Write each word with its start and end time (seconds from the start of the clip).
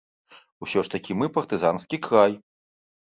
Усё 0.67 0.83
ж 0.87 0.91
такі 0.95 1.17
мы 1.19 1.29
партызанскі 1.35 2.03
край. 2.07 2.33